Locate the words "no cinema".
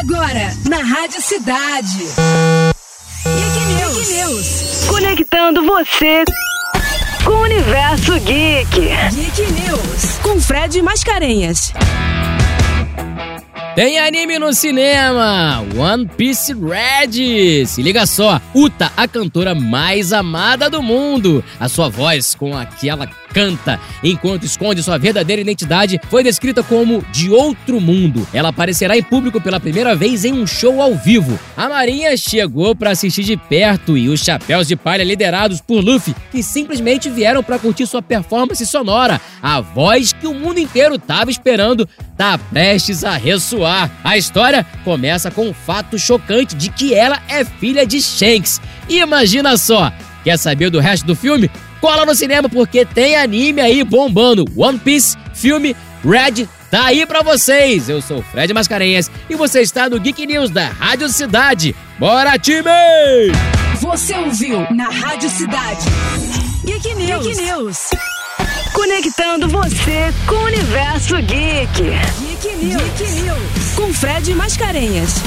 14.38-15.64, 52.06-52.48